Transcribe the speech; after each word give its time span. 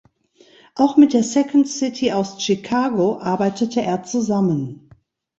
Auch 0.73 0.97
mit 0.97 1.13
der 1.13 1.21
Second 1.23 1.67
City 1.67 2.11
aus 2.11 2.41
Chicago 2.41 3.19
arbeitete 3.19 3.83
er 3.83 4.01
zusammen. 4.01 4.89